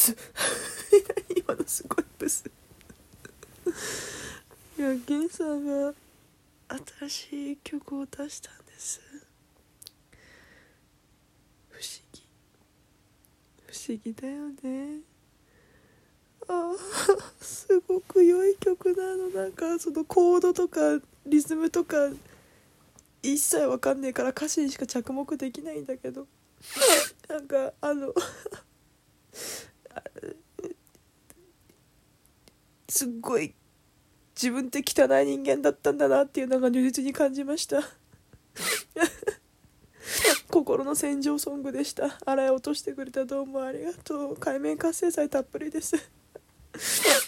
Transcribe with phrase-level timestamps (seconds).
[0.00, 0.16] ス。
[1.36, 2.50] 今のすごいブス。
[4.78, 5.94] いやゲンさんが
[6.98, 9.00] 新しい曲を出したんです。
[11.68, 11.82] 不思
[12.12, 12.22] 議。
[13.66, 15.00] 不思議だよね。
[16.48, 19.28] ああすごく良い曲なの。
[19.28, 22.10] なんかそのコードとかリズムとか
[23.22, 26.26] 一切わかんねえから歌詞にしか着目できないんだけど。
[27.28, 28.14] なんかあの
[32.88, 33.54] すっごい
[34.34, 37.80] 自分って汚い人間だったんだなっていうのが如実に感じました。
[40.50, 42.18] 心の戦場ソングでした。
[42.24, 44.36] 洗い落としてくれたどうもありがとう。
[44.36, 45.94] 海面活性剤たっぷりです。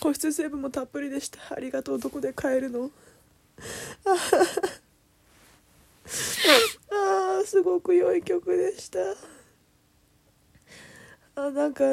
[0.00, 1.38] 保湿成分もたっぷりでした。
[1.54, 1.98] ありがとう。
[1.98, 2.90] どこで買えるの？
[6.90, 8.98] あーすごく良い曲でした。
[11.36, 11.84] あなんか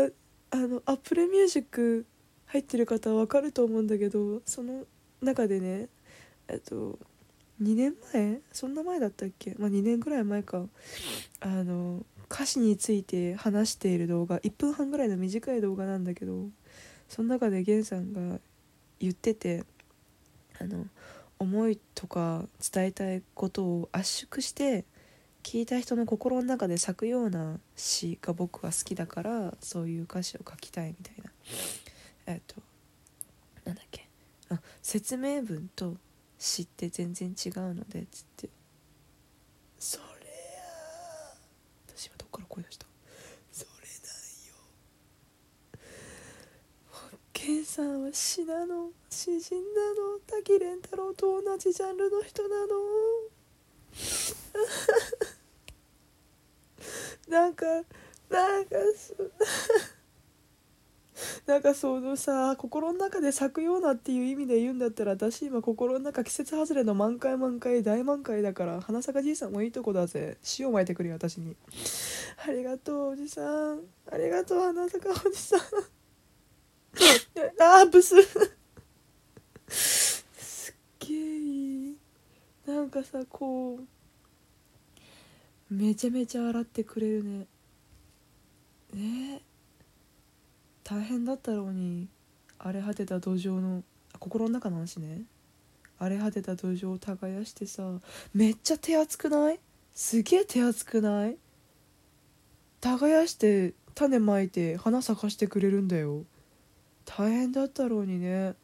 [0.52, 2.06] あのアップルミュージック
[2.46, 4.84] 入ってる方は分かると思うんだけどその
[5.22, 5.88] 中でね
[6.48, 7.00] えっと
[7.62, 8.42] 2年前？
[8.52, 9.56] そんな前だったっけ？
[9.58, 10.66] まあ2年ぐらい前か。
[11.40, 16.48] あの歌詞について話している動画1分半ぐらいの短い動画なんだけど
[17.10, 18.40] その中で源さんが
[19.00, 19.66] 言ってて
[20.58, 20.86] あの
[21.40, 24.86] 思いとか伝えたいことを圧縮して
[25.44, 31.32] 聞いた人の心の中で咲くような詩が僕は好きだからそういう歌詞を書きたいみたいな。
[32.28, 32.56] えっと
[33.66, 34.08] なんだっけ。
[34.50, 35.96] あ説明文と
[36.38, 38.50] 詩って全然違うのでつって。
[39.78, 40.10] それや
[41.88, 42.86] 私今どっから声出した。
[43.52, 43.86] それなん
[47.10, 47.18] よ。
[47.34, 48.92] ケンさんは詩なの。
[49.10, 50.20] 詩人なの。
[50.28, 52.76] 滝蓮太郎と同じジャンルの人なの。
[57.32, 57.66] なんか
[58.30, 59.16] なんかそ
[61.48, 70.38] なんかそのさ心の中で咲くようなっていう意味で言うんだったら私今心の中季節外れの満開満開大満開だから花咲かじいさんもいいとこだぜ。
[70.60, 71.56] 塩まいてくれよ私に。
[72.46, 73.80] ありがとうおじさん。
[74.12, 75.60] ありがとう花咲かおじさん。
[77.64, 78.16] あーブス。
[79.70, 80.26] す
[80.72, 81.98] っげえいい。
[82.66, 84.01] なんかさこう
[85.72, 87.48] めちゃめちゃ洗ってくれるね。
[88.94, 89.36] ね。
[89.38, 89.42] え
[90.84, 92.10] 大変だったろうに
[92.60, 93.82] 荒れ果てた土壌の
[94.20, 95.22] 心の中の話ね。
[95.98, 97.84] 荒れ果てた土壌を耕してさ
[98.34, 99.60] めっちゃ手厚くない？
[99.96, 101.38] すげえ手厚くない？
[102.82, 106.26] 耕して種まいて花咲かしてくれるんだよ。
[107.06, 108.56] 大変だったろうにね。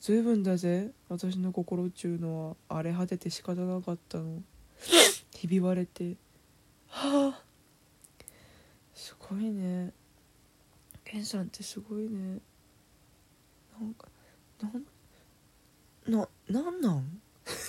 [0.00, 0.90] 随分だぜ。
[1.08, 4.42] 私の心っちゅうのは荒れ果てて仕方なかったの。
[5.38, 6.16] ひび割れて。
[6.88, 7.42] はあ。
[8.92, 9.92] すごいね。
[11.04, 12.40] ケンさんってすごいね。
[13.80, 14.08] なんか
[14.60, 14.84] なん
[16.12, 17.22] ななんなん？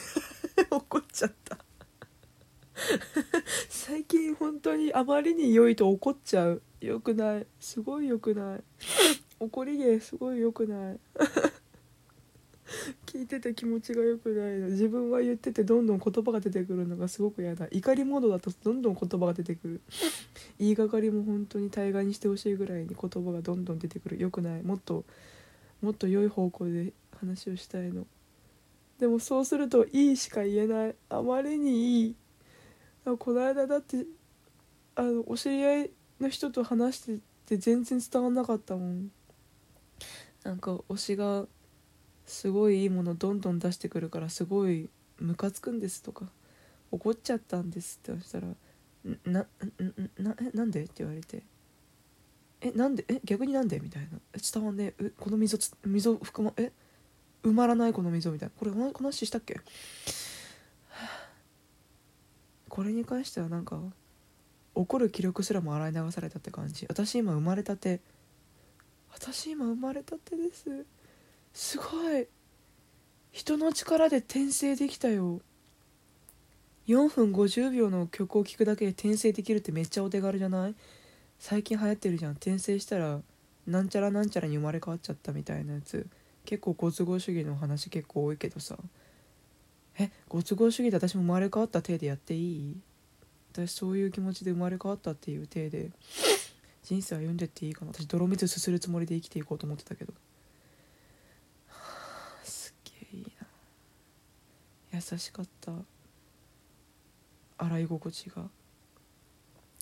[0.71, 1.59] 怒っちゃった。
[3.69, 6.63] 最近本当にあまりに良いと怒っちゃう。
[6.81, 7.45] よくない。
[7.59, 8.63] すごいよくない。
[9.39, 10.99] 怒り芸すごいよくない。
[13.05, 14.67] 聞いてて気持ちが良くないの。
[14.69, 17.67] 自分は言っててどんどん言葉が出てくるのがすごく嫌だ。
[17.71, 19.81] 怒りモードだとどんどん言葉が出てくる。
[20.59, 24.19] 言いがかりも本当に対岸にしてほしいぐらいに言葉がどんどん出てくる。
[24.19, 24.63] 良くない。
[24.63, 25.05] もっと
[25.81, 28.05] もっと良い方向で話をしたいの。
[28.99, 30.95] でもそうするといいしか言えない。
[31.09, 32.15] あまりにいい。
[33.17, 34.05] この間だって
[34.95, 39.11] あのお知り合いの人と話してて全然伝わんなかったもん。
[40.43, 41.47] なんか推しが
[42.29, 46.25] すごいいいものどんどん出してくるからすごいムカつくんですとか
[46.91, 48.47] 怒っちゃったんですってしたら
[49.25, 49.45] 「な
[50.17, 51.43] ななんで?」って言われて
[52.61, 53.03] 「えなんで？
[53.07, 54.19] え逆になんで?」みたいな
[54.53, 55.11] 「伝わんねえ。
[55.19, 56.71] この溝溝含まえ？
[57.43, 57.93] 埋まらない？
[57.93, 58.53] この溝」みたいな。
[58.57, 59.59] これこの話したっけ？
[62.69, 63.81] これに関してはなんか
[64.75, 66.85] 怒る気力すらも洗い流されたって感じ。
[66.87, 68.01] 私今生まれたて。
[69.11, 70.85] 私今生まれたてです。
[71.53, 71.83] すご
[72.17, 72.27] い。
[73.31, 75.41] 人の力で転生できたよ。
[76.87, 80.75] 4分50秒の曲を聴くだけで転生できるってめっちゃお手軽じゃない？
[81.37, 82.31] 最近流行ってるじゃん。
[82.31, 83.19] 転生したら
[83.67, 86.07] なんちゃらなんちゃらに生まれ変わっちゃったみたいなやつ。
[86.45, 88.77] 結構ご都合主義の話結構多いけどさ。
[89.97, 90.09] え？
[90.27, 92.75] ご都合主義で私も生まれ変わった体でやっていい？
[93.53, 95.91] 私そういう気持ちで生まれ変わったっていう体で。
[96.81, 97.91] 人生歩んでっていいかな。
[97.93, 100.13] 私泥水すするつもりで生きていこうと思ってたけど
[102.43, 103.25] すっげえいい
[104.88, 105.71] な優しかった。
[107.57, 108.49] 洗い心地が。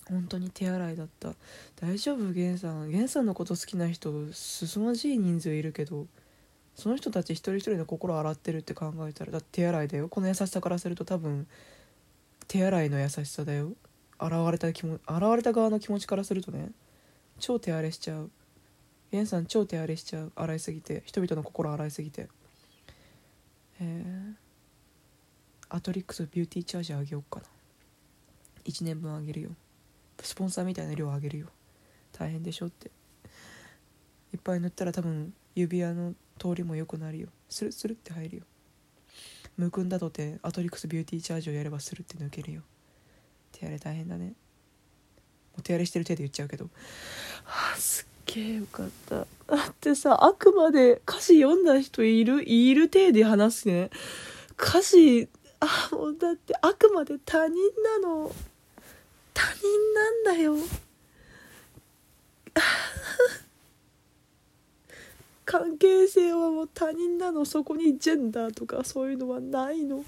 [0.09, 1.35] 本当に手洗いだった。
[1.81, 2.23] 大丈夫？
[2.31, 2.87] 源さん。
[2.87, 6.07] 源さんのこと好きな人凄まじい人数いるけど。
[6.75, 9.31] その人たち一人一人の心洗ってるって考えたら。
[9.31, 10.09] だって手洗いだよ。
[10.09, 11.47] この優しさからすると多分
[12.47, 13.73] 手洗いの優しさだよ。
[14.21, 16.69] 現れた気も現れた側の気持ちからするとね。
[17.39, 18.29] 超手荒れしちゃう。
[19.11, 20.31] 源さん超手荒れしちゃう。
[20.35, 21.01] 洗いすぎて。
[21.05, 22.21] 人々の心洗いすぎて。
[22.21, 22.27] へ
[23.79, 24.33] えー、
[25.69, 27.45] アトリックスビューティーチャージャーあげようかな。
[28.65, 29.49] 1年分あげるよ。
[30.21, 31.47] スポンサーみたいな量あげるよ。
[32.11, 32.91] 大変でしょって。
[34.33, 37.29] いっぱい塗ったら多分指輪の通りも良くなるよ。
[37.49, 38.43] スルスルって入るよ。
[39.57, 42.61] むくんだとてアトリックスビューティーチャージをやればスルって抜けるよ。
[43.51, 44.27] 手荒れ大変だね。
[44.27, 44.33] も
[45.59, 46.65] う手荒れしてる手で言っちゃうけど。
[47.43, 49.15] はあすっげえよかった。
[49.15, 49.25] だ
[49.69, 53.89] ってさあくまで歌詞読んだ人いるいる体で話すね。
[54.59, 55.27] 歌詞
[55.59, 58.31] あもうだってあくまで他人なの。
[59.33, 60.55] 他人なんだよ。
[65.45, 67.45] 関係性はもう他人なの。
[67.45, 70.03] そこにジェンダーとかそういうのはないの。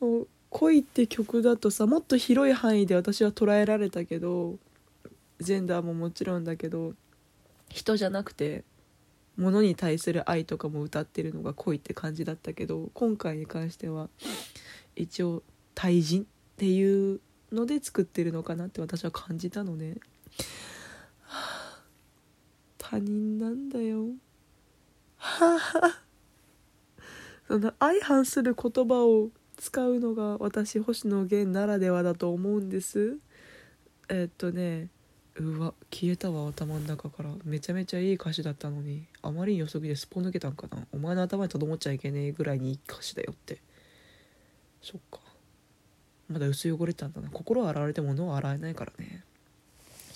[0.00, 4.56] もう恋って曲だとさもっと広い範囲で私は捉えられたけど
[5.40, 6.94] ジェンダーももちろんだけど
[7.68, 8.64] 人じゃなくて
[9.36, 14.08] 物に対する愛とかも歌ってるのが恋って感じだったけど今回に関しては
[14.94, 15.42] 一応
[15.74, 17.20] 対人っていう
[17.52, 20.00] ので作ってるのかなって私は感じたので、
[21.22, 21.40] は
[21.78, 21.80] あ、
[22.78, 24.06] 他人なんだよ。
[25.16, 26.02] はあ。
[27.46, 33.18] その相反する言葉を使うのが私星野源ならではだと思うんです。
[34.08, 34.88] え、っとね
[35.38, 37.30] うわ消えたわ頭の中から。
[37.44, 39.04] めちゃめちゃいい歌詞だったのに。
[39.22, 40.86] あまりに予測ですっぽ抜けたんかな。
[40.92, 43.60] お前の頭にとどもっちゃいけねえぐらいにいい歌詞だよって。
[44.80, 45.20] そっか。
[46.28, 47.28] まだ薄汚れてたんだな。
[47.30, 49.22] 心を洗われても脳は洗えないからね。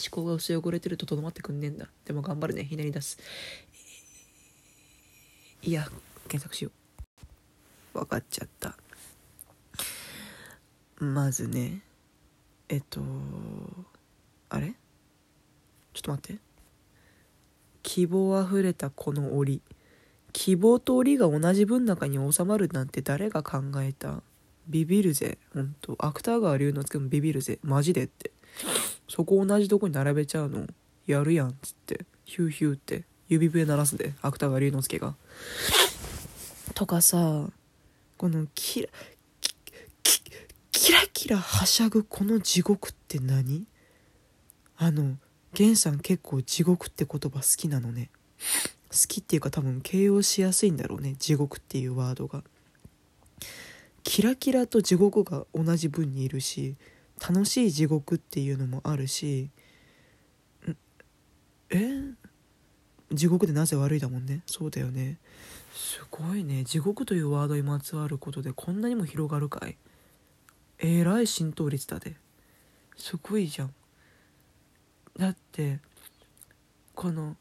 [0.03, 1.87] 思考が薄汚れてるととどまってくんねえんだ。
[2.07, 2.65] でも頑張るね。
[2.65, 3.19] ひねり出す。
[5.63, 5.87] いや
[6.29, 6.71] 検索しよ
[7.95, 7.99] う。
[7.99, 8.75] 分かっちゃった。
[10.99, 11.83] まずね
[12.71, 13.03] えっと
[14.49, 14.75] あれ？
[15.93, 16.41] ちょっと待って。
[17.83, 19.61] 希望あふれたこの檻。
[20.33, 24.23] 希望と檻が同じ分中に収まるなんて誰が考えた？
[24.69, 25.39] ビビるぜ。
[25.53, 25.97] ほんと。
[25.99, 27.59] 芥川龍之介もビビるぜ。
[27.63, 28.31] マジでって。
[29.09, 30.67] そこ同じとこに並べちゃうの？
[31.07, 32.05] やるやんっつって。
[32.25, 33.05] ヒューヒューって。
[33.29, 34.15] 指笛鳴らすで。
[34.23, 35.15] 芥川龍之介が。
[36.75, 37.49] とかさ
[38.17, 38.89] このキラ
[39.43, 39.55] キ
[40.71, 43.65] キラキラはしゃぐこの地獄って何？
[44.77, 45.17] あの
[45.59, 48.11] 源さん結構地獄って言葉好きなのね。
[48.91, 52.43] 好きっていうか多分形容しやすいんだろうね地獄っていうワードが。
[54.03, 56.77] キラキラと地獄が同じ分にいるし
[57.21, 59.51] 楽しい地獄っていうのもあるし
[61.71, 62.03] え？
[63.13, 64.43] 地獄でなぜ悪いだもんね。
[64.47, 65.19] そうだよね。
[65.73, 66.65] すごいね。
[66.65, 69.77] 地獄というワードにまつわることでこんなにも広がるかい。
[70.79, 72.17] えらい浸透率だで。
[72.97, 73.75] すごいじゃん。
[75.19, 75.79] だって
[76.95, 77.37] この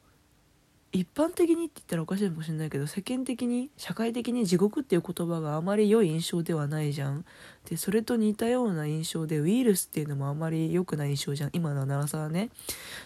[0.91, 7.25] 一般的にって言ったらおかしいかもしれないけど世間的に社会的に地獄っていう言葉があまり良い印象ではないじゃん。
[7.69, 11.49] でそれと似たような印象でウイルスっていうのもあまり良くない印象じゃん。
[11.53, 12.49] 今の奈良さはね。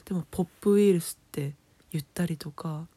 [0.06, 1.52] でもポップウイルスって
[1.92, 2.88] 言ったりとか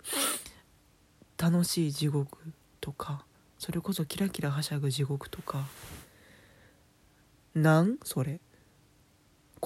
[1.36, 2.38] 楽しい地獄
[2.80, 3.24] とか
[3.58, 5.66] それこそキラキラはしゃぐ地獄とか。
[7.56, 7.98] なん？
[8.04, 8.38] それ。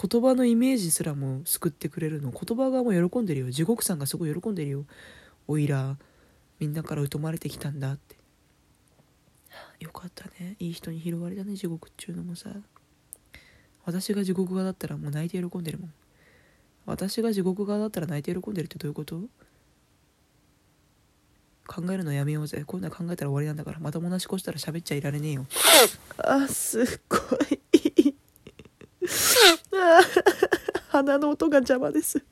[0.00, 2.30] 言葉のイメージすらも救ってくれるの。
[2.30, 3.50] 言葉側も喜んでるよ。
[3.50, 4.84] 地獄さんがすごい喜んでるよ。
[5.46, 5.98] おいら
[6.58, 8.16] みんなから疎まれてきたんだって。
[9.80, 10.56] よかったね。
[10.58, 12.50] いい人に拾われたね地獄っちゅうのもさ。
[13.84, 15.92] 私が地獄側だったらもう泣いて喜んでるもん。
[16.86, 19.20] 私が地獄側だったら泣いて喜んでるってどういうこと？
[21.66, 22.64] 考えるのやめようぜ。
[22.66, 23.78] こんな考えたら終わりなんだから。
[23.80, 25.46] また同じ越したら喋っちゃいられねえよ。
[26.18, 27.16] あすっご
[27.50, 27.69] い。
[30.88, 32.22] 鼻の音が邪魔です。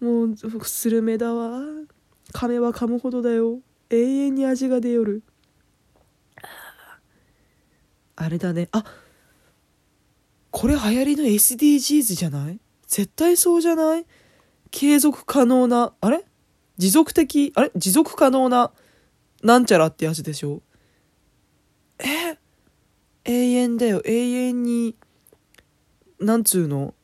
[0.00, 1.60] もうスルメだわ。
[2.32, 3.60] 噛めば噛むほどだよ。
[3.90, 5.22] 永遠に味が出よる。
[8.16, 8.68] あれだね。
[8.72, 8.84] あ
[10.50, 12.60] これ流行りの SDGs じゃない？
[12.86, 14.06] 絶対そうじゃない？
[14.70, 16.24] 継続可能なあれ？
[16.78, 17.52] 持続的？
[17.56, 17.72] あれ？
[17.74, 18.72] 持続可能な
[19.42, 20.62] なんちゃらってやつでしょ？
[21.98, 22.38] え？
[23.24, 24.02] 永遠だよ。
[24.04, 24.12] 永
[24.48, 24.96] 遠に
[26.20, 26.94] なんつうの？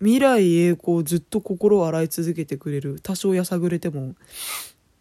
[0.00, 3.00] 未来栄光ずっと心を洗い続けてくれる。
[3.00, 4.14] 多少やさぐれても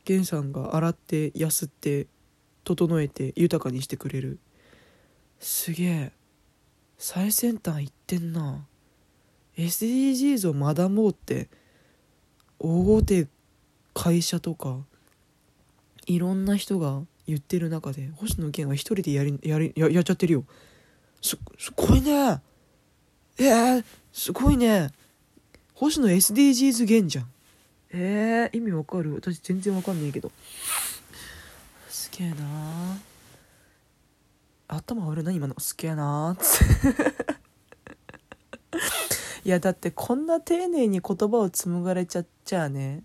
[0.07, 2.07] 源さんが洗ってやすって
[2.63, 4.39] 整えて豊かにしてくれる。
[5.39, 6.11] すげえ。
[6.97, 8.65] 最先端行ってんな。
[9.57, 11.49] SDGs を学ぼうって
[12.59, 13.27] 大手
[13.93, 14.77] 会社とか
[16.07, 20.45] いろんな人が言ってる中で星野源は一人でやりやりややっちゃってるよ。
[21.21, 22.41] すすごいね。
[23.39, 24.91] えー、すごいね。
[25.73, 27.27] 星野 SDGs 源じゃん
[27.91, 29.15] えー、意味わかる？
[29.15, 30.31] 私全然わかんないけど。
[31.89, 32.35] すげえな。
[34.67, 35.59] 頭悪いな今の。
[35.59, 36.35] すげえな。
[36.39, 37.13] ーって
[39.45, 43.03] いやだってこんな丁寧に言葉を紡がれちゃっちゃあね。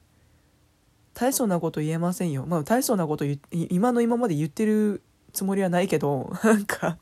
[1.14, 2.46] 大層なこと言えませんよ。
[2.46, 6.32] まあ大層なこと今の今まで言ってるつもりはないけど。
[6.44, 6.98] なんか。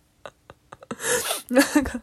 [1.50, 2.00] なんか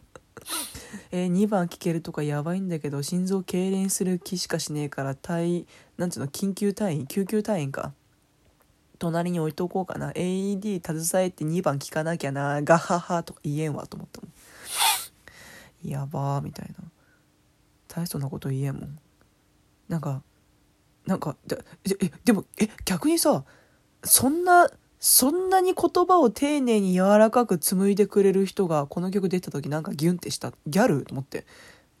[1.16, 5.64] えー、2番聞けるとかやばいんだけど心臓痙攣する気しかしねえから退
[5.96, 7.92] なんていうの緊急退院救急退院か。
[8.98, 10.10] 隣に置いとこうかな。
[10.10, 12.62] AED 携えて2番聞かなきゃな。
[12.62, 15.88] ガハハとか言えんわと思ったもん。
[15.88, 16.84] やばーみたいな。
[17.86, 18.98] 大層なこと言えんもん。
[19.88, 20.20] なんか
[21.06, 23.44] なんかでえでもえ逆にさ
[24.02, 24.68] そんな
[25.06, 30.54] そんなに言葉を丁寧に柔らかく紡いでくれる人がこの曲出た時なんかギュンってした。
[30.66, 31.04] ギャル？
[31.04, 31.44] と思って。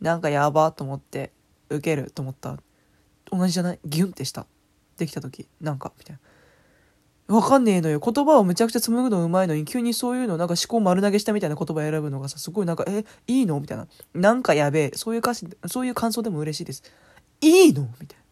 [0.00, 1.30] なんかやばと思って。
[1.68, 2.58] ウケると思った。
[3.30, 3.78] 同じじゃない？
[3.84, 4.46] ギュンってした。
[4.96, 5.46] できた時。
[5.60, 6.18] なんかみたい
[7.28, 7.36] な。
[7.36, 8.00] わかんねえのよ。
[8.00, 13.60] 言葉をむちゃくちゃ紡ぐのうまいのに急にそういうのなんか思考丸投げしたみたいな言葉選ぶのがさすごいなんかえいいの？
[13.60, 13.86] みたいな。
[14.14, 14.92] なんかやべえ。
[14.94, 16.82] そういう歌詞そういう感想でも嬉しいです。
[17.42, 17.82] いいの？
[18.00, 18.24] みたいな。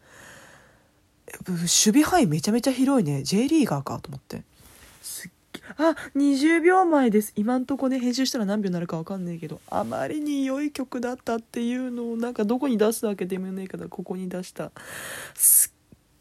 [1.52, 3.22] 守備範囲めちゃめちゃ広いね。
[3.22, 4.44] J リーガーかと思って。
[5.02, 7.32] すっげあ20秒前です。
[7.36, 14.72] 今んとこね編集したら何秒になるか分かんないけどあまりに良い曲だったっていうのをなんかどこに出すわけでもないからここに出した。
[15.34, 15.74] す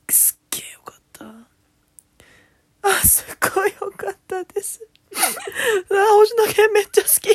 [0.10, 1.26] すっげえよかった。
[2.90, 4.86] あすっごいよかったです。
[5.14, 5.18] あ
[6.16, 7.30] 星野源めっちゃ好き。